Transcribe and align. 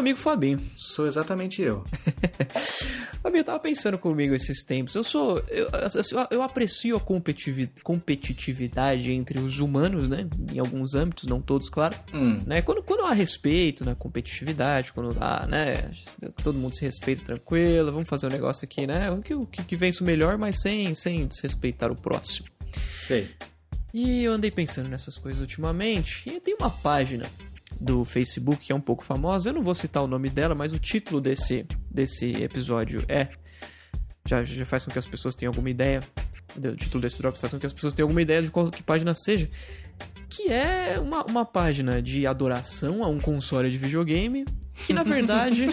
amigo 0.00 0.18
Fabinho. 0.18 0.60
Sou 0.76 1.06
exatamente 1.06 1.62
eu. 1.62 1.84
Fabinho, 3.22 3.40
eu 3.40 3.44
tava 3.44 3.60
pensando 3.60 3.98
comigo 3.98 4.34
esses 4.34 4.64
tempos. 4.64 4.94
Eu 4.94 5.04
sou. 5.04 5.38
Eu, 5.48 5.68
eu, 5.68 6.26
eu 6.30 6.42
aprecio 6.42 6.96
a 6.96 7.00
competitividade 7.82 9.12
entre 9.12 9.38
os 9.38 9.58
humanos, 9.60 10.08
né? 10.08 10.26
Em 10.52 10.58
alguns 10.58 10.94
âmbitos, 10.94 11.28
não 11.28 11.40
todos, 11.40 11.68
claro. 11.68 11.96
Hum. 12.12 12.42
Né? 12.46 12.62
Quando, 12.62 12.82
quando 12.82 13.04
há 13.04 13.12
respeito 13.12 13.84
na 13.84 13.94
competitividade, 13.94 14.92
quando 14.92 15.16
há, 15.20 15.46
né? 15.46 15.90
Todo 16.42 16.58
mundo 16.58 16.74
se 16.74 16.82
respeita 16.82 17.24
tranquilo, 17.24 17.92
vamos 17.92 18.08
fazer 18.08 18.26
um 18.26 18.30
negócio 18.30 18.64
aqui, 18.64 18.86
né? 18.86 19.10
O 19.10 19.22
que, 19.22 19.34
o 19.34 19.46
que 19.46 19.76
vence 19.76 20.02
o 20.02 20.04
melhor, 20.04 20.36
mas 20.36 20.60
sem, 20.60 20.94
sem 20.94 21.26
desrespeitar 21.26 21.92
o 21.92 21.96
próximo. 21.96 22.48
Sei. 22.92 23.28
E 23.92 24.22
eu 24.22 24.32
andei 24.32 24.50
pensando 24.50 24.88
nessas 24.88 25.18
coisas 25.18 25.40
ultimamente. 25.40 26.22
E 26.28 26.40
tem 26.40 26.54
uma 26.54 26.70
página 26.70 27.26
do 27.80 28.04
Facebook 28.04 28.66
que 28.66 28.72
é 28.72 28.74
um 28.74 28.80
pouco 28.80 29.04
famosa. 29.04 29.48
Eu 29.48 29.54
não 29.54 29.62
vou 29.62 29.74
citar 29.74 30.02
o 30.02 30.06
nome 30.06 30.28
dela, 30.28 30.54
mas 30.54 30.72
o 30.72 30.78
título 30.78 31.20
desse, 31.20 31.66
desse 31.90 32.30
episódio 32.42 33.02
é. 33.08 33.28
Já, 34.26 34.44
já 34.44 34.66
faz 34.66 34.84
com 34.84 34.90
que 34.90 34.98
as 34.98 35.06
pessoas 35.06 35.34
tenham 35.34 35.50
alguma 35.50 35.70
ideia. 35.70 36.02
O 36.56 36.76
título 36.76 37.00
desse 37.00 37.18
drop 37.18 37.38
faz 37.38 37.52
com 37.52 37.58
que 37.58 37.66
as 37.66 37.72
pessoas 37.72 37.94
tenham 37.94 38.04
alguma 38.04 38.20
ideia 38.20 38.42
de 38.42 38.50
qual 38.50 38.70
que 38.70 38.82
página 38.82 39.14
seja. 39.14 39.48
Que 40.28 40.52
é 40.52 40.98
uma, 41.00 41.24
uma 41.24 41.44
página 41.44 42.02
de 42.02 42.26
adoração 42.26 43.02
a 43.02 43.08
um 43.08 43.18
console 43.18 43.70
de 43.70 43.78
videogame. 43.78 44.44
Que 44.86 44.92
na 44.92 45.02
verdade. 45.02 45.66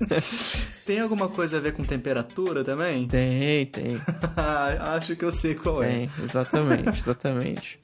tem 0.86 1.00
alguma 1.00 1.28
coisa 1.28 1.58
a 1.58 1.60
ver 1.60 1.72
com 1.72 1.82
temperatura 1.82 2.62
também? 2.62 3.06
Tem, 3.08 3.66
tem. 3.66 3.96
Acho 4.80 5.16
que 5.16 5.24
eu 5.24 5.32
sei 5.32 5.54
qual 5.54 5.82
é. 5.82 5.88
Tem, 5.88 6.10
exatamente, 6.24 6.98
exatamente. 6.98 7.81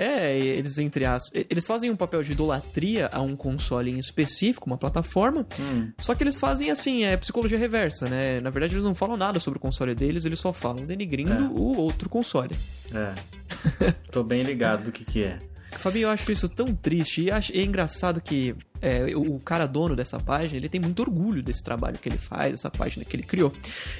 É, 0.00 0.38
eles 0.38 0.78
entre 0.78 1.04
aspas, 1.04 1.44
eles 1.50 1.66
fazem 1.66 1.90
um 1.90 1.96
papel 1.96 2.22
de 2.22 2.30
idolatria 2.30 3.10
a 3.12 3.20
um 3.20 3.34
console 3.34 3.90
em 3.90 3.98
específico, 3.98 4.68
uma 4.70 4.78
plataforma. 4.78 5.44
Hum. 5.58 5.90
Só 5.98 6.14
que 6.14 6.22
eles 6.22 6.38
fazem 6.38 6.70
assim, 6.70 7.02
é 7.02 7.16
psicologia 7.16 7.58
reversa, 7.58 8.08
né? 8.08 8.40
Na 8.40 8.48
verdade, 8.48 8.74
eles 8.74 8.84
não 8.84 8.94
falam 8.94 9.16
nada 9.16 9.40
sobre 9.40 9.58
o 9.58 9.60
console 9.60 9.96
deles, 9.96 10.24
eles 10.24 10.38
só 10.38 10.52
falam 10.52 10.86
denigrindo 10.86 11.32
é. 11.32 11.48
o 11.48 11.76
outro 11.76 12.08
console. 12.08 12.54
É. 12.94 13.92
Tô 14.12 14.22
bem 14.22 14.44
ligado 14.44 14.84
do 14.84 14.92
que 14.92 15.04
que 15.04 15.24
é. 15.24 15.40
Fabinho, 15.72 16.04
eu 16.04 16.10
acho 16.10 16.30
isso 16.30 16.48
tão 16.48 16.72
triste 16.72 17.22
e 17.22 17.30
acho, 17.32 17.52
é 17.52 17.62
engraçado 17.62 18.20
que 18.20 18.54
é, 18.80 19.16
o 19.16 19.40
cara 19.40 19.66
dono 19.66 19.96
dessa 19.96 20.20
página, 20.20 20.58
ele 20.58 20.68
tem 20.68 20.80
muito 20.80 21.00
orgulho 21.00 21.42
desse 21.42 21.64
trabalho 21.64 21.98
que 21.98 22.08
ele 22.08 22.18
faz, 22.18 22.52
dessa 22.52 22.70
página 22.70 23.04
que 23.04 23.16
ele 23.16 23.24
criou. 23.24 23.52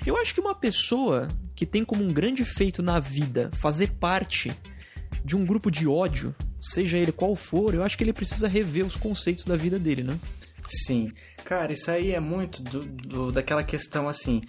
Eu 0.06 0.16
acho 0.16 0.32
que 0.32 0.40
uma 0.40 0.54
pessoa 0.54 1.26
que 1.56 1.66
tem 1.66 1.84
como 1.84 2.04
um 2.04 2.12
grande 2.12 2.44
feito 2.44 2.84
na 2.84 3.00
vida 3.00 3.50
fazer 3.60 3.90
parte 3.94 4.52
de 5.28 5.36
um 5.36 5.44
grupo 5.44 5.70
de 5.70 5.86
ódio, 5.86 6.34
seja 6.58 6.96
ele 6.96 7.12
qual 7.12 7.36
for, 7.36 7.74
eu 7.74 7.82
acho 7.82 7.98
que 7.98 8.02
ele 8.02 8.14
precisa 8.14 8.48
rever 8.48 8.86
os 8.86 8.96
conceitos 8.96 9.44
da 9.44 9.56
vida 9.56 9.78
dele, 9.78 10.02
né? 10.02 10.18
Sim. 10.66 11.12
Cara, 11.44 11.70
isso 11.70 11.90
aí 11.90 12.12
é 12.12 12.20
muito 12.20 12.62
do, 12.62 12.80
do, 12.84 13.30
daquela 13.30 13.62
questão 13.62 14.08
assim. 14.08 14.40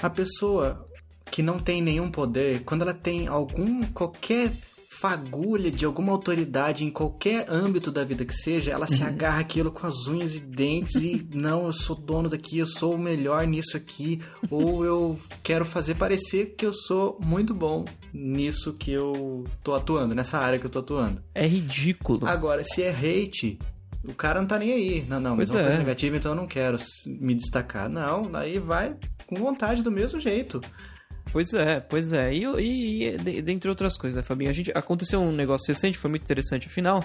A 0.00 0.08
pessoa 0.08 0.88
que 1.28 1.42
não 1.42 1.58
tem 1.58 1.82
nenhum 1.82 2.08
poder, 2.08 2.62
quando 2.62 2.82
ela 2.82 2.94
tem 2.94 3.26
algum 3.26 3.82
qualquer 3.82 4.52
fagulha 5.00 5.70
de 5.70 5.84
alguma 5.84 6.12
autoridade 6.12 6.84
em 6.84 6.90
qualquer 6.90 7.46
âmbito 7.50 7.90
da 7.90 8.02
vida 8.02 8.24
que 8.24 8.34
seja, 8.34 8.70
ela 8.70 8.86
se 8.86 9.02
uhum. 9.02 9.08
agarra 9.08 9.40
aquilo 9.40 9.70
com 9.70 9.86
as 9.86 10.06
unhas 10.06 10.34
e 10.34 10.40
dentes 10.40 11.02
e 11.02 11.26
não, 11.34 11.66
eu 11.66 11.72
sou 11.72 11.94
dono 11.94 12.28
daqui, 12.28 12.58
eu 12.58 12.66
sou 12.66 12.94
o 12.94 12.98
melhor 12.98 13.46
nisso 13.46 13.76
aqui, 13.76 14.20
ou 14.50 14.84
eu 14.84 15.18
quero 15.42 15.64
fazer 15.64 15.96
parecer 15.96 16.54
que 16.56 16.64
eu 16.64 16.72
sou 16.72 17.18
muito 17.22 17.54
bom 17.54 17.84
nisso 18.12 18.72
que 18.72 18.90
eu 18.90 19.44
tô 19.62 19.74
atuando, 19.74 20.14
nessa 20.14 20.38
área 20.38 20.58
que 20.58 20.66
eu 20.66 20.70
tô 20.70 20.78
atuando. 20.78 21.22
É 21.34 21.46
ridículo. 21.46 22.26
Agora, 22.26 22.64
se 22.64 22.82
é 22.82 22.90
hate, 22.90 23.58
o 24.02 24.14
cara 24.14 24.40
não 24.40 24.48
tá 24.48 24.58
nem 24.58 24.72
aí. 24.72 25.04
Não, 25.08 25.20
não, 25.20 25.36
mas 25.36 25.50
pois 25.50 25.50
é 25.50 25.52
uma 25.54 25.60
é. 25.60 25.64
coisa 25.64 25.78
negativa, 25.78 26.16
então 26.16 26.32
eu 26.32 26.36
não 26.36 26.46
quero 26.46 26.78
me 27.06 27.34
destacar. 27.34 27.88
Não, 27.88 28.34
aí 28.34 28.58
vai 28.58 28.96
com 29.26 29.36
vontade 29.36 29.82
do 29.82 29.90
mesmo 29.90 30.18
jeito. 30.18 30.60
Pois 31.36 31.52
é, 31.52 31.80
pois 31.80 32.14
é. 32.14 32.32
E, 32.32 32.44
e, 32.44 33.04
e 33.04 33.42
dentre 33.42 33.68
outras 33.68 33.98
coisas, 33.98 34.16
né, 34.16 34.22
Fabinho? 34.22 34.48
A 34.48 34.54
gente, 34.54 34.72
aconteceu 34.74 35.20
um 35.20 35.30
negócio 35.30 35.68
recente, 35.68 35.98
foi 35.98 36.08
muito 36.08 36.22
interessante, 36.22 36.66
afinal. 36.66 37.04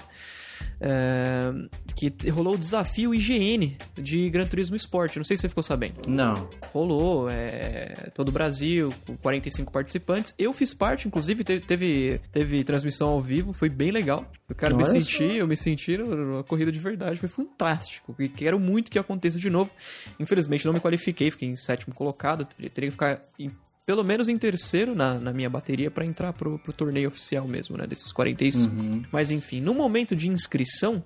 É, 0.80 1.52
que 1.94 2.30
rolou 2.30 2.54
o 2.54 2.58
desafio 2.58 3.14
IGN 3.14 3.76
de 3.94 4.30
Gran 4.30 4.46
Turismo 4.46 4.74
Sport. 4.74 5.16
Não 5.16 5.24
sei 5.24 5.36
se 5.36 5.42
você 5.42 5.48
ficou 5.50 5.62
sabendo. 5.62 6.08
Não. 6.08 6.48
Rolou, 6.72 7.28
é, 7.28 8.10
todo 8.14 8.30
o 8.30 8.32
Brasil, 8.32 8.90
com 9.06 9.18
45 9.18 9.70
participantes. 9.70 10.32
Eu 10.38 10.54
fiz 10.54 10.72
parte, 10.72 11.06
inclusive, 11.06 11.44
teve, 11.44 11.66
teve, 11.66 12.20
teve 12.32 12.64
transmissão 12.64 13.10
ao 13.10 13.20
vivo, 13.20 13.52
foi 13.52 13.68
bem 13.68 13.90
legal. 13.90 14.24
Eu 14.48 14.54
quero 14.54 14.74
me 14.78 14.84
sentir, 14.86 15.34
eu 15.34 15.46
me 15.46 15.58
senti 15.58 15.98
numa 15.98 16.42
corrida 16.42 16.72
de 16.72 16.80
verdade, 16.80 17.20
foi 17.20 17.28
fantástico. 17.28 18.16
E 18.18 18.30
quero 18.30 18.58
muito 18.58 18.90
que 18.90 18.98
aconteça 18.98 19.38
de 19.38 19.50
novo. 19.50 19.70
Infelizmente 20.18 20.64
não 20.64 20.72
me 20.72 20.80
qualifiquei, 20.80 21.30
fiquei 21.30 21.50
em 21.50 21.56
sétimo 21.56 21.94
colocado, 21.94 22.46
teria 22.46 22.88
que 22.88 22.92
ficar 22.92 23.20
em 23.38 23.50
pelo 23.84 24.04
menos 24.04 24.28
em 24.28 24.36
terceiro 24.36 24.94
na, 24.94 25.14
na 25.14 25.32
minha 25.32 25.50
bateria 25.50 25.90
para 25.90 26.04
entrar 26.04 26.32
pro, 26.32 26.58
pro 26.58 26.72
torneio 26.72 27.08
oficial 27.08 27.46
mesmo, 27.46 27.76
né? 27.76 27.86
Desses 27.86 28.12
45. 28.12 28.74
Uhum. 28.74 29.04
Mas 29.10 29.30
enfim, 29.30 29.60
no 29.60 29.74
momento 29.74 30.14
de 30.14 30.28
inscrição, 30.28 31.02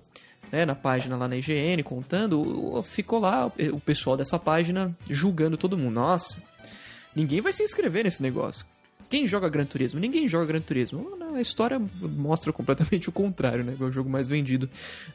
né, 0.53 0.64
na 0.64 0.75
página 0.75 1.16
lá 1.16 1.26
na 1.26 1.36
IGN, 1.36 1.82
contando, 1.82 2.82
ficou 2.82 3.19
lá 3.19 3.47
o 3.72 3.81
pessoal 3.81 4.16
dessa 4.16 4.38
página 4.38 4.97
julgando 5.09 5.56
todo 5.56 5.76
mundo. 5.76 5.94
Nossa, 5.94 6.42
ninguém 7.15 7.41
vai 7.41 7.53
se 7.53 7.62
inscrever 7.62 8.04
nesse 8.04 8.22
negócio. 8.22 8.66
Quem 9.08 9.26
joga 9.26 9.48
Gran 9.48 9.64
Turismo? 9.64 10.00
Ninguém 10.00 10.28
joga 10.28 10.46
Gran 10.46 10.60
Turismo. 10.60 11.16
A 11.34 11.40
história 11.40 11.80
mostra 12.16 12.52
completamente 12.52 13.08
o 13.08 13.12
contrário, 13.12 13.62
né? 13.62 13.76
É 13.78 13.84
o 13.84 13.92
jogo 13.92 14.10
mais 14.10 14.28
vendido 14.28 14.68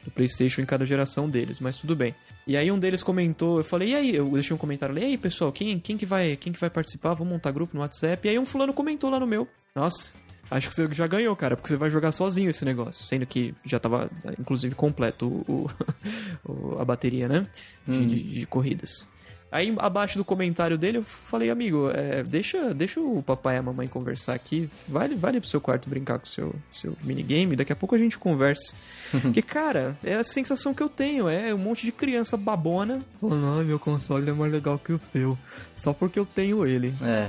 do 0.04 0.10
PlayStation 0.10 0.60
em 0.60 0.66
cada 0.66 0.86
geração 0.86 1.28
deles, 1.28 1.58
mas 1.60 1.78
tudo 1.78 1.94
bem. 1.94 2.14
E 2.46 2.56
aí 2.56 2.70
um 2.70 2.78
deles 2.78 3.02
comentou, 3.02 3.58
eu 3.58 3.64
falei, 3.64 3.90
e 3.90 3.94
aí? 3.94 4.16
Eu 4.16 4.30
deixei 4.30 4.54
um 4.54 4.58
comentário 4.58 4.94
ali, 4.94 5.04
e 5.04 5.08
aí, 5.10 5.18
pessoal, 5.18 5.52
quem, 5.52 5.78
quem, 5.78 5.96
que 5.96 6.06
vai, 6.06 6.36
quem 6.36 6.52
que 6.52 6.60
vai 6.60 6.70
participar? 6.70 7.14
Vamos 7.14 7.32
montar 7.32 7.50
grupo 7.50 7.74
no 7.74 7.80
WhatsApp. 7.80 8.26
E 8.26 8.30
aí 8.30 8.38
um 8.38 8.46
fulano 8.46 8.72
comentou 8.72 9.10
lá 9.10 9.20
no 9.20 9.26
meu. 9.26 9.46
Nossa, 9.74 10.12
acho 10.50 10.68
que 10.68 10.74
você 10.74 10.88
já 10.92 11.06
ganhou, 11.06 11.34
cara, 11.36 11.56
porque 11.56 11.68
você 11.68 11.76
vai 11.76 11.90
jogar 11.90 12.12
sozinho 12.12 12.50
esse 12.50 12.64
negócio. 12.64 13.04
Sendo 13.04 13.26
que 13.26 13.54
já 13.64 13.78
tava, 13.78 14.10
inclusive, 14.38 14.74
completo 14.74 15.26
o, 15.26 15.70
o 16.44 16.78
a 16.78 16.84
bateria, 16.84 17.28
né? 17.28 17.46
De, 17.86 17.98
hum. 17.98 18.06
de, 18.06 18.22
de 18.22 18.46
corridas. 18.46 19.06
Aí 19.52 19.74
abaixo 19.78 20.16
do 20.16 20.24
comentário 20.24 20.78
dele 20.78 20.98
eu 20.98 21.02
falei, 21.02 21.50
amigo, 21.50 21.90
é, 21.90 22.22
deixa, 22.22 22.72
deixa 22.72 22.98
o 22.98 23.22
papai 23.22 23.56
e 23.56 23.58
a 23.58 23.62
mamãe 23.62 23.86
conversar 23.86 24.32
aqui. 24.32 24.68
Vale, 24.88 25.14
vale 25.14 25.40
pro 25.40 25.48
seu 25.48 25.60
quarto 25.60 25.90
brincar 25.90 26.18
com 26.18 26.24
o 26.24 26.28
seu, 26.28 26.54
seu 26.72 26.96
minigame, 27.02 27.54
daqui 27.54 27.70
a 27.70 27.76
pouco 27.76 27.94
a 27.94 27.98
gente 27.98 28.16
conversa. 28.16 28.74
Porque, 29.20 29.42
cara, 29.42 29.94
é 30.02 30.14
a 30.14 30.24
sensação 30.24 30.72
que 30.72 30.82
eu 30.82 30.88
tenho, 30.88 31.28
é 31.28 31.54
um 31.54 31.58
monte 31.58 31.84
de 31.84 31.92
criança 31.92 32.34
babona. 32.34 33.00
Falando, 33.20 33.58
ai, 33.58 33.64
meu 33.64 33.78
console 33.78 34.30
é 34.30 34.32
mais 34.32 34.50
legal 34.50 34.78
que 34.78 34.94
o 34.94 35.00
seu. 35.12 35.36
Só 35.76 35.92
porque 35.92 36.18
eu 36.18 36.24
tenho 36.24 36.64
ele. 36.64 36.94
É. 37.02 37.28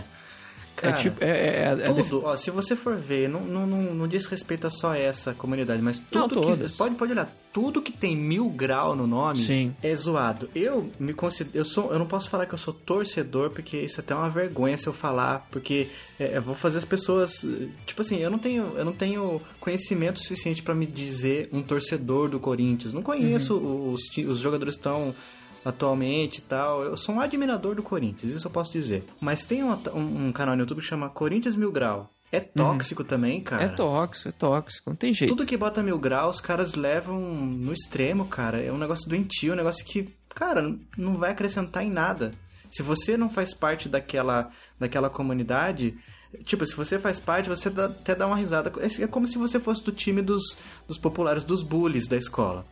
É 0.77 0.81
Cara, 0.81 0.95
é 0.95 1.01
tipo. 1.01 1.23
É, 1.23 1.27
é, 1.27 1.77
é 1.81 1.87
tudo, 1.87 2.03
def... 2.03 2.13
ó, 2.13 2.35
se 2.35 2.51
você 2.51 2.75
for 2.75 2.95
ver, 2.95 3.29
não, 3.29 3.41
não, 3.41 3.67
não, 3.67 3.93
não 3.93 4.07
diz 4.07 4.25
respeito 4.25 4.67
a 4.67 4.69
só 4.69 4.93
essa 4.93 5.33
comunidade, 5.33 5.81
mas 5.81 5.97
tudo 5.97 6.35
não, 6.35 6.55
que. 6.55 6.77
Pode, 6.77 6.95
pode 6.95 7.11
olhar, 7.11 7.29
tudo 7.51 7.81
que 7.81 7.91
tem 7.91 8.15
mil 8.15 8.49
grau 8.49 8.95
no 8.95 9.05
nome 9.05 9.45
Sim. 9.45 9.75
é 9.81 9.95
zoado. 9.95 10.49
Eu 10.55 10.91
me 10.99 11.13
considero. 11.13 11.57
Eu, 11.57 11.65
sou, 11.65 11.91
eu 11.93 11.99
não 11.99 12.07
posso 12.07 12.29
falar 12.29 12.45
que 12.45 12.53
eu 12.53 12.57
sou 12.57 12.73
torcedor, 12.73 13.51
porque 13.51 13.77
isso 13.77 13.99
é 13.99 14.01
até 14.01 14.15
uma 14.15 14.29
vergonha 14.29 14.77
se 14.77 14.87
eu 14.87 14.93
falar, 14.93 15.47
porque 15.51 15.87
é, 16.19 16.37
eu 16.37 16.41
vou 16.41 16.55
fazer 16.55 16.79
as 16.79 16.85
pessoas. 16.85 17.45
Tipo 17.85 18.01
assim, 18.01 18.17
eu 18.17 18.31
não 18.31 18.39
tenho, 18.39 18.73
eu 18.75 18.83
não 18.83 18.93
tenho 18.93 19.39
conhecimento 19.59 20.19
suficiente 20.19 20.63
para 20.63 20.73
me 20.73 20.85
dizer 20.85 21.49
um 21.51 21.61
torcedor 21.61 22.29
do 22.29 22.39
Corinthians. 22.39 22.93
Não 22.93 23.03
conheço 23.03 23.55
uhum. 23.55 23.93
os, 23.93 24.01
os 24.17 24.39
jogadores 24.39 24.75
tão 24.75 25.13
atualmente 25.63 26.39
e 26.39 26.41
tal. 26.41 26.83
Eu 26.83 26.97
sou 26.97 27.15
um 27.15 27.19
admirador 27.19 27.75
do 27.75 27.83
Corinthians, 27.83 28.33
isso 28.33 28.47
eu 28.47 28.51
posso 28.51 28.71
dizer. 28.71 29.05
Mas 29.19 29.45
tem 29.45 29.63
um, 29.63 29.71
um, 29.93 30.27
um 30.27 30.31
canal 30.31 30.55
no 30.55 30.61
YouTube 30.61 30.81
que 30.81 30.87
chama 30.87 31.09
Corinthians 31.09 31.55
Mil 31.55 31.71
Grau. 31.71 32.09
É 32.31 32.39
uhum. 32.39 32.45
tóxico 32.55 33.03
uhum. 33.03 33.07
também, 33.07 33.41
cara. 33.41 33.63
É 33.63 33.67
tóxico, 33.67 34.29
é 34.29 34.31
tóxico, 34.31 34.89
não 34.89 34.97
tem 34.97 35.13
jeito. 35.13 35.35
Tudo 35.35 35.45
que 35.45 35.55
bota 35.55 35.83
mil 35.83 35.99
graus, 35.99 36.37
os 36.37 36.41
caras 36.41 36.73
levam 36.73 37.19
no 37.19 37.71
extremo, 37.71 38.25
cara. 38.25 38.59
É 38.59 38.71
um 38.71 38.77
negócio 38.77 39.07
doentio, 39.07 39.53
um 39.53 39.55
negócio 39.55 39.85
que, 39.85 40.09
cara, 40.33 40.75
não 40.97 41.17
vai 41.17 41.31
acrescentar 41.31 41.83
em 41.83 41.91
nada. 41.91 42.31
Se 42.71 42.81
você 42.81 43.15
não 43.15 43.29
faz 43.29 43.53
parte 43.53 43.87
daquela, 43.87 44.49
daquela 44.79 45.11
comunidade, 45.11 45.95
Tipo, 46.43 46.65
se 46.65 46.75
você 46.75 46.97
faz 46.97 47.19
parte, 47.19 47.47
você 47.47 47.69
dá, 47.69 47.85
até 47.85 48.15
dá 48.15 48.25
uma 48.25 48.35
risada. 48.35 48.71
É, 48.79 49.03
é 49.03 49.07
como 49.07 49.27
se 49.27 49.37
você 49.37 49.59
fosse 49.59 49.83
do 49.83 49.91
time 49.91 50.21
dos, 50.21 50.57
dos 50.87 50.97
populares, 50.97 51.43
dos 51.43 51.61
bullies 51.61 52.07
da 52.07 52.17
escola. 52.17 52.65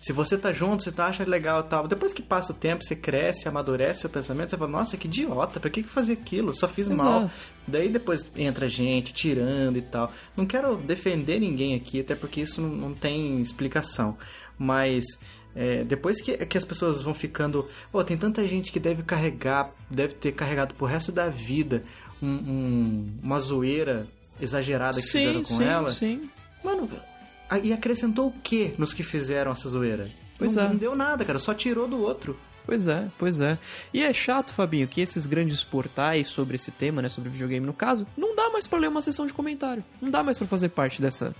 Se 0.00 0.12
você 0.12 0.36
tá 0.36 0.52
junto, 0.52 0.82
você 0.82 0.92
tá, 0.92 1.06
acha 1.06 1.24
legal 1.24 1.60
e 1.60 1.64
tal. 1.64 1.88
Depois 1.88 2.12
que 2.12 2.22
passa 2.22 2.52
o 2.52 2.54
tempo, 2.54 2.84
você 2.84 2.96
cresce, 2.96 3.48
amadurece 3.48 4.00
seu 4.00 4.10
pensamento, 4.10 4.50
você 4.50 4.56
fala, 4.56 4.70
nossa, 4.70 4.96
que 4.96 5.06
idiota, 5.06 5.60
pra 5.60 5.70
que, 5.70 5.82
que 5.82 5.88
fazer 5.88 6.14
aquilo? 6.14 6.54
Só 6.54 6.68
fiz 6.68 6.88
Exato. 6.88 7.02
mal. 7.02 7.30
Daí 7.66 7.88
depois 7.88 8.26
entra 8.36 8.68
gente 8.68 9.12
tirando 9.12 9.76
e 9.76 9.82
tal. 9.82 10.12
Não 10.36 10.46
quero 10.46 10.76
defender 10.76 11.40
ninguém 11.40 11.74
aqui, 11.74 12.00
até 12.00 12.14
porque 12.14 12.40
isso 12.40 12.60
não, 12.60 12.70
não 12.70 12.94
tem 12.94 13.40
explicação. 13.40 14.16
Mas 14.58 15.04
é, 15.54 15.82
depois 15.84 16.20
que, 16.20 16.36
que 16.46 16.56
as 16.56 16.64
pessoas 16.64 17.02
vão 17.02 17.14
ficando. 17.14 17.68
Pô, 17.90 18.02
tem 18.04 18.16
tanta 18.16 18.46
gente 18.46 18.70
que 18.70 18.78
deve 18.78 19.02
carregar, 19.02 19.70
deve 19.90 20.14
ter 20.14 20.32
carregado 20.32 20.74
pro 20.74 20.86
resto 20.86 21.10
da 21.10 21.28
vida 21.28 21.82
um, 22.22 22.26
um, 22.26 23.18
uma 23.22 23.38
zoeira 23.38 24.06
exagerada 24.40 25.00
que 25.00 25.06
sim, 25.06 25.18
fizeram 25.18 25.42
com 25.42 25.56
sim, 25.56 25.64
ela. 25.64 25.90
Sim. 25.90 26.30
Mano, 26.62 26.88
e 27.62 27.72
acrescentou 27.72 28.28
o 28.28 28.32
que 28.32 28.74
nos 28.78 28.92
que 28.92 29.02
fizeram 29.02 29.52
essa 29.52 29.68
zoeira? 29.68 30.10
Pois 30.38 30.54
não, 30.54 30.64
é. 30.64 30.68
não 30.68 30.76
deu 30.76 30.94
nada, 30.94 31.24
cara, 31.24 31.38
só 31.38 31.52
tirou 31.52 31.88
do 31.88 32.00
outro. 32.00 32.38
Pois 32.64 32.86
é, 32.86 33.08
pois 33.18 33.40
é. 33.40 33.58
E 33.94 34.02
é 34.02 34.12
chato, 34.12 34.52
Fabinho, 34.52 34.86
que 34.86 35.00
esses 35.00 35.24
grandes 35.24 35.64
portais 35.64 36.26
sobre 36.26 36.56
esse 36.56 36.70
tema, 36.70 37.00
né, 37.00 37.08
sobre 37.08 37.30
videogame 37.30 37.66
no 37.66 37.72
caso, 37.72 38.06
não 38.14 38.36
dá 38.36 38.50
mais 38.50 38.66
pra 38.66 38.78
ler 38.78 38.88
uma 38.88 39.00
sessão 39.00 39.26
de 39.26 39.32
comentário. 39.32 39.82
Não 40.02 40.10
dá 40.10 40.22
mais 40.22 40.36
pra 40.36 40.46
fazer 40.46 40.68
parte 40.68 41.00
dessa, 41.00 41.34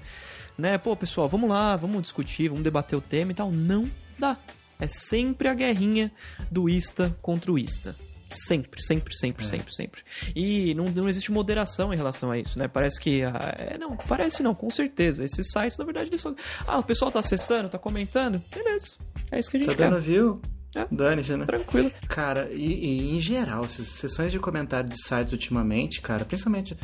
né? 0.56 0.78
Pô, 0.78 0.96
pessoal, 0.96 1.28
vamos 1.28 1.50
lá, 1.50 1.76
vamos 1.76 2.00
discutir, 2.00 2.48
vamos 2.48 2.64
debater 2.64 2.98
o 2.98 3.02
tema 3.02 3.32
e 3.32 3.34
tal. 3.34 3.52
Não 3.52 3.90
dá. 4.18 4.38
É 4.80 4.88
sempre 4.88 5.48
a 5.48 5.54
guerrinha 5.54 6.10
do 6.50 6.66
Ista 6.66 7.14
contra 7.20 7.52
o 7.52 7.58
Ista. 7.58 7.94
Sempre, 8.30 8.82
sempre, 8.82 9.16
sempre, 9.16 9.46
sempre, 9.46 9.74
sempre. 9.74 10.02
E 10.36 10.74
não, 10.74 10.84
não 10.86 11.08
existe 11.08 11.32
moderação 11.32 11.94
em 11.94 11.96
relação 11.96 12.30
a 12.30 12.38
isso, 12.38 12.58
né? 12.58 12.68
Parece 12.68 13.00
que. 13.00 13.22
ah, 13.22 13.54
é, 13.56 13.78
não, 13.78 13.96
parece 13.96 14.42
não, 14.42 14.54
com 14.54 14.68
certeza. 14.70 15.24
Esses 15.24 15.50
sites, 15.50 15.78
na 15.78 15.84
verdade, 15.84 16.10
eles 16.10 16.20
só. 16.20 16.34
Ah, 16.66 16.78
o 16.78 16.82
pessoal 16.82 17.10
tá 17.10 17.20
acessando, 17.20 17.68
tá 17.70 17.78
comentando. 17.78 18.42
Beleza. 18.54 18.96
É 19.30 19.38
isso 19.40 19.50
que 19.50 19.56
a 19.56 19.60
gente 19.60 19.70
Tá 19.70 19.76
quer. 19.76 19.90
dando 19.90 20.00
view? 20.02 20.40
É. 20.74 20.86
Dane-se, 20.90 21.34
né? 21.34 21.46
Tranquilo. 21.46 21.90
Cara, 22.06 22.50
e, 22.52 22.84
e 22.84 23.16
em 23.16 23.20
geral, 23.20 23.64
essas 23.64 23.86
sessões 23.86 24.30
de 24.30 24.38
comentário 24.38 24.88
de 24.90 25.02
sites 25.02 25.32
ultimamente, 25.32 26.00
cara, 26.02 26.24
principalmente. 26.26 26.76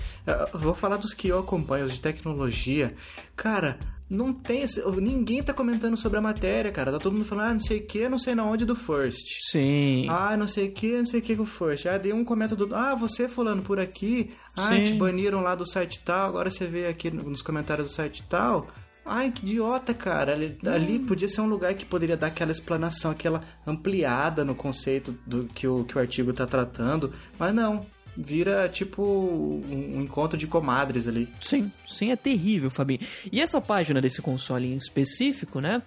Vou 0.55 0.75
falar 0.75 0.97
dos 0.97 1.13
que 1.13 1.29
eu 1.29 1.39
acompanho, 1.39 1.85
os 1.85 1.93
de 1.93 2.01
tecnologia. 2.01 2.95
Cara, 3.37 3.79
não 4.15 4.33
tem. 4.33 4.65
Ninguém 5.01 5.43
tá 5.43 5.53
comentando 5.53 5.97
sobre 5.97 6.19
a 6.19 6.23
matéria, 6.23 6.71
cara. 6.71 6.93
Tá 6.93 6.99
todo 6.99 7.13
mundo 7.13 7.25
falando, 7.25 7.47
ah, 7.51 7.53
não 7.55 7.61
sei 7.61 7.79
o 7.79 7.87
que, 7.87 8.09
não 8.09 8.19
sei 8.19 8.35
na 8.35 8.45
onde 8.45 8.65
do 8.65 8.77
First. 8.77 9.27
Sim. 9.51 10.07
Ah, 10.09 10.37
não 10.37 10.47
sei 10.47 10.69
o 10.69 10.73
que, 10.73 10.97
não 10.97 11.07
sei 11.07 11.21
o 11.21 11.23
que 11.23 11.37
com 11.37 11.43
o 11.43 11.47
First. 11.47 11.87
Ah, 11.87 11.99
dei 11.99 12.13
um 12.13 12.25
comenta 12.25 12.55
do. 12.55 12.75
Ah, 12.75 12.95
você 12.95 13.29
falando 13.29 13.63
por 13.63 13.79
aqui. 13.79 14.31
Ah, 14.57 14.69
Sim. 14.69 14.85
te 14.85 14.93
baniram 14.95 15.41
lá 15.41 15.55
do 15.55 15.67
site 15.69 16.01
tal. 16.05 16.29
Agora 16.29 16.49
você 16.49 16.67
vê 16.67 16.87
aqui 16.87 17.11
nos 17.11 17.43
comentários 17.43 17.89
do 17.89 17.93
site 17.93 18.23
tal. 18.29 18.69
Ai, 19.07 19.31
que 19.31 19.43
idiota, 19.43 19.93
cara. 19.93 20.33
Ali, 20.33 20.59
ali 20.65 20.99
podia 20.99 21.29
ser 21.29 21.43
um 21.43 21.47
lugar 21.47 21.75
que 21.75 21.85
poderia 21.85 22.17
dar 22.17 22.29
aquela 22.29 22.51
explanação, 22.51 23.11
aquela 23.11 23.43
ampliada 23.67 24.45
no 24.45 24.55
conceito 24.55 25.19
do 25.27 25.45
que 25.45 25.69
o, 25.69 25.85
que 25.85 25.97
o 25.97 26.01
artigo 26.01 26.33
tá 26.33 26.47
tratando. 26.47 27.13
Mas 27.39 27.55
não. 27.55 27.87
Vira 28.17 28.69
tipo 28.69 29.03
um, 29.03 30.01
encontro 30.01 30.39
de 30.39 30.47
comadres 30.47 31.09
ali. 31.09 31.29
Sim, 31.41 31.71
sim, 31.87 32.13
é 32.13 32.17
terrível, 32.17 32.71
Fabinho. 32.71 33.01
E 33.31 33.41
essa 33.41 33.61
página 33.61 34.01
desse 34.01 34.23
console 34.23 34.73
em 34.73 34.77
específico, 34.77 35.61
né? 35.61 35.83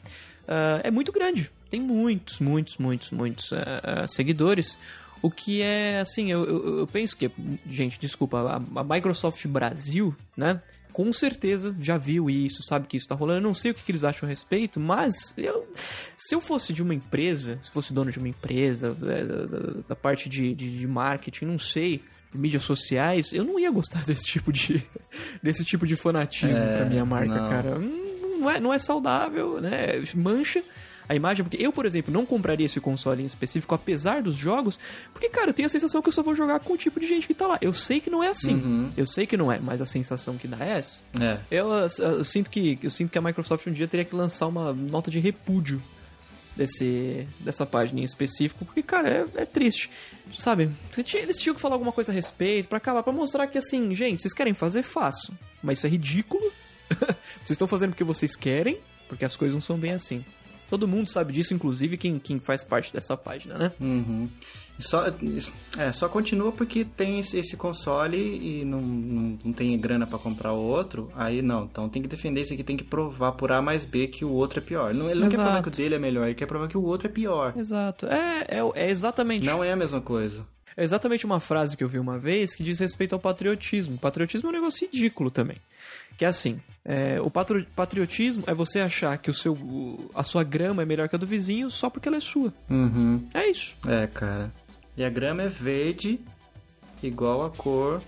ah, 0.48 0.82
é 0.84 0.92
muito 0.92 1.12
grande. 1.12 1.50
Tem 1.70 1.80
muitos, 1.82 2.40
muitos, 2.40 2.78
muitos, 2.78 3.12
muitos 3.12 3.54
ah, 3.54 3.82
ah, 3.84 4.08
seguidores. 4.08 4.78
O 5.22 5.32
que 5.32 5.62
é, 5.62 6.00
assim, 6.00 6.32
eu, 6.32 6.46
eu, 6.46 6.80
eu 6.80 6.88
penso 6.88 7.18
que, 7.18 7.30
gente, 7.70 8.00
desculpa, 8.00 8.40
a, 8.40 8.80
a 8.80 8.84
Microsoft 8.84 9.46
Brasil, 9.48 10.16
né? 10.36 10.62
Com 10.94 11.14
certeza 11.14 11.76
já 11.80 11.98
viu 11.98 12.30
isso, 12.30 12.64
sabe 12.64 12.88
que 12.88 12.98
isso 12.98 13.08
tá 13.08 13.14
rolando. 13.14 13.40
Eu 13.40 13.44
não 13.44 13.54
sei 13.54 13.70
o 13.72 13.74
que, 13.74 13.84
que 13.84 13.92
eles 13.92 14.04
acham 14.04 14.26
a 14.26 14.30
respeito, 14.30 14.80
mas 14.80 15.34
eu, 15.38 15.68
se 16.18 16.34
eu 16.34 16.42
fosse 16.42 16.74
de 16.74 16.82
uma 16.82 16.94
empresa, 16.96 17.60
se 17.62 17.70
fosse 17.70 17.94
dono 17.94 18.12
de 18.12 18.18
uma 18.18 18.28
empresa, 18.28 18.96
é, 19.04 19.24
da, 19.24 19.46
da- 19.46 19.74
da 19.90 19.96
parte 19.96 20.28
de, 20.28 20.56
de, 20.56 20.78
de 20.80 20.88
marketing, 20.88 21.46
não 21.46 21.60
sei, 21.60 22.02
de 22.34 22.38
mídias 22.40 22.64
sociais, 22.64 23.32
eu 23.32 23.44
não 23.44 23.60
ia 23.60 23.70
gostar 23.70 24.04
desse 24.08 24.26
tipo 24.26 24.52
de, 24.52 24.84
desse 25.44 25.64
tipo 25.64 25.86
de 25.86 25.96
fanatismo 25.96 26.58
É, 26.58 26.78
pra 26.78 26.86
minha 26.86 27.06
marca, 27.06 27.36
não. 27.42 27.50
cara. 27.50 27.78
Hum, 27.78 28.38
Não 28.40 28.50
é, 28.50 28.60
não 28.60 28.74
é 28.74 28.80
saudável, 28.80 29.62
né? 29.62 30.02
Mancha 30.16 30.64
a 31.10 31.16
imagem, 31.16 31.44
porque 31.44 31.64
eu, 31.64 31.72
por 31.72 31.86
exemplo, 31.86 32.14
não 32.14 32.26
compraria 32.26 32.66
esse 32.66 32.80
console 32.80 33.24
em 33.24 33.26
específico, 33.26 33.74
apesar 33.74 34.22
dos 34.22 34.36
jogos, 34.36 34.78
porque, 35.14 35.30
cara, 35.30 35.50
eu 35.50 35.54
tenho 35.54 35.68
a 35.68 35.70
sensação 35.70 36.02
que 36.02 36.10
eu 36.10 36.14
só 36.14 36.22
vou 36.22 36.36
jogar 36.36 36.60
com 36.60 36.74
o 36.74 36.78
tipo 36.78 37.00
de 37.00 37.08
gente 37.08 37.28
que 37.28 37.34
tá 37.34 37.48
lá. 37.48 37.58
Eu 37.62 37.74
sei 37.74 38.00
que 38.00 38.10
não 38.10 38.24
é 38.24 38.30
assim. 38.30 38.56
Uhum. 38.56 38.92
Eu 38.98 39.08
sei 39.08 39.26
que 39.26 39.38
não 39.38 39.52
é, 39.52 39.60
mas 39.60 39.82
a 39.82 39.86
sensação 39.86 40.38
que 40.38 40.48
dá 40.48 40.58
é 40.66 40.78
essa. 40.80 41.00
É. 41.20 41.38
Eu, 41.50 41.70
eu 42.00 42.24
sinto 42.24 42.50
que 42.50 42.78
eu 42.82 42.90
sinto 42.90 43.12
que 43.12 43.18
a 43.18 43.22
Microsoft 43.22 43.66
um 43.68 43.72
dia 43.72 43.88
teria 43.88 44.06
que 44.06 44.16
lançar 44.16 44.48
uma 44.48 44.74
nota 44.74 45.10
de 45.10 45.20
repúdio 45.20 45.82
desse 46.56 47.28
dessa 47.40 47.66
página 47.66 48.02
em 48.02 48.04
específico, 48.04 48.66
porque 48.66 48.82
cara, 48.82 49.10
é, 49.10 49.42
é 49.42 49.46
triste. 49.46 49.90
Sabe? 50.38 50.70
Eles 51.14 51.40
tinham 51.40 51.56
que 51.56 51.62
falar 51.62 51.76
alguma 51.76 51.94
coisa 51.94 52.12
a 52.12 52.16
respeito 52.16 52.68
pra 52.68 52.80
acabar, 52.80 53.02
pra 53.02 53.14
mostrar 53.14 53.48
que 53.48 53.58
assim, 53.58 53.96
gente, 53.96 54.22
vocês 54.22 54.34
querem 54.34 54.54
fazer, 54.54 54.84
façam. 54.84 55.38
Mas 55.64 55.78
isso 55.78 55.88
é 55.88 55.90
ridículo. 55.90 56.52
vocês 57.38 57.52
estão 57.52 57.68
fazendo 57.68 57.92
porque 57.92 58.04
vocês 58.04 58.36
querem, 58.36 58.78
porque 59.08 59.24
as 59.24 59.38
coisas 59.38 59.54
não 59.54 59.62
são 59.62 59.78
bem 59.78 59.94
assim. 59.94 60.26
Todo 60.70 60.88
mundo 60.88 61.08
sabe 61.10 61.32
disso, 61.34 61.54
inclusive 61.54 61.98
quem, 61.98 62.20
quem 62.20 62.40
faz 62.40 62.64
parte 62.64 62.92
dessa 62.92 63.16
página, 63.16 63.58
né? 63.58 63.72
Uhum. 63.80 64.30
Só, 64.80 65.06
isso- 65.24 65.52
é, 65.78 65.92
só 65.92 66.08
continua 66.08 66.52
porque 66.52 66.86
tem 66.86 67.20
esse, 67.20 67.40
console 67.58 68.18
e 68.18 68.64
não, 68.64 68.80
não, 68.82 69.40
não 69.46 69.54
tem 69.54 69.76
grana 69.80 70.06
pra 70.06 70.20
comprar 70.20 70.54
o 70.54 70.62
outro. 70.62 71.12
Aí 71.16 71.42
não, 71.42 71.64
então 71.64 71.90
tem 71.90 72.02
que 72.02 72.08
defender 72.08 72.42
esse 72.42 72.54
aqui, 72.54 72.64
tem 72.64 72.78
que 72.78 72.84
provar 72.84 73.32
por 73.32 73.52
A 73.52 73.60
mais 73.62 73.86
B 73.86 74.08
que 74.08 74.24
o 74.24 74.32
outro 74.32 74.60
é 74.60 74.62
pior. 74.62 74.94
Não, 74.94 75.10
ele 75.10 75.20
não 75.22 75.30
quer 75.30 75.36
Exato. 75.36 75.48
provar 75.50 75.62
que 75.64 75.68
o 75.70 75.72
dele 75.72 75.96
é 75.96 76.00
melhor, 76.00 76.26
ele 76.26 76.36
quer 76.36 76.46
provar 76.46 76.68
que 76.68 76.78
o 76.78 76.84
outro 76.84 77.08
é 77.08 77.12
pior. 77.12 77.54
Exato. 77.58 78.06
É, 78.06 78.46
é, 78.50 78.72
é 78.76 78.90
exatamente. 78.92 79.46
Não 79.46 79.64
é 79.64 79.72
a 79.72 79.76
mesma 79.76 80.00
coisa. 80.02 80.46
É 80.78 80.84
exatamente 80.84 81.26
uma 81.26 81.40
frase 81.40 81.76
que 81.76 81.84
eu 81.84 81.90
vi 81.90 81.98
uma 81.98 82.20
vez 82.20 82.56
que 82.56 82.64
diz 82.64 82.78
respeito 82.78 83.14
ao 83.14 83.20
patriotismo. 83.20 83.98
Patriotismo 83.98 84.48
é 84.48 84.52
um 84.52 84.56
negócio 84.56 84.88
ridículo 84.88 85.32
também. 85.32 85.58
Que 86.16 86.24
é 86.24 86.28
assim, 86.28 86.62
é, 86.86 87.20
o 87.20 87.32
patriotismo 87.32 88.44
é 88.46 88.54
você 88.54 88.80
achar 88.80 89.18
que 89.18 89.30
o 89.30 89.34
seu, 89.34 89.58
a 90.14 90.24
sua 90.24 90.44
grama 90.44 90.84
é 90.84 90.86
melhor 90.86 91.10
que 91.10 91.16
a 91.16 91.20
do 91.20 91.26
vizinho 91.26 91.72
só 91.72 91.90
porque 91.90 92.08
ela 92.08 92.18
é 92.18 92.22
sua. 92.22 92.54
Uhum. 92.70 93.28
É 93.34 93.50
isso. 93.50 93.74
É, 93.88 94.06
cara. 94.06 94.54
E 94.96 95.04
a 95.04 95.10
grama 95.10 95.44
é 95.44 95.50
verde, 95.50 96.20
igual 97.02 97.44
a 97.44 97.50
cor 97.50 98.02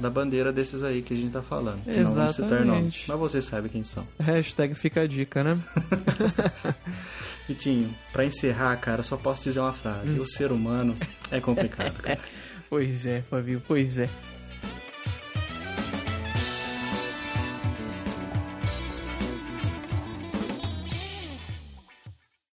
da 0.00 0.10
bandeira 0.10 0.52
desses 0.52 0.82
aí 0.82 1.02
que 1.02 1.14
a 1.14 1.16
gente 1.16 1.32
tá 1.32 1.42
falando. 1.42 1.82
Que 1.84 2.00
não 2.00 2.14
vamos 2.14 2.34
citar 2.36 2.48
Exatamente. 2.52 2.66
nomes, 2.78 3.04
mas 3.06 3.18
você 3.18 3.42
sabe 3.42 3.68
quem 3.68 3.84
são. 3.84 4.06
Hashtag 4.18 4.74
fica 4.74 5.02
a 5.02 5.06
dica, 5.06 5.44
né? 5.44 5.58
Vitinho, 7.48 7.92
pra 8.12 8.24
encerrar, 8.24 8.76
cara, 8.76 9.02
só 9.02 9.16
posso 9.16 9.42
dizer 9.44 9.60
uma 9.60 9.72
frase. 9.72 10.18
O 10.20 10.24
ser 10.24 10.52
humano 10.52 10.96
é 11.30 11.40
complicado, 11.40 11.94
cara. 12.02 12.20
Pois 12.68 13.04
é, 13.04 13.22
Fabio, 13.28 13.60
pois 13.66 13.98
é. 13.98 14.08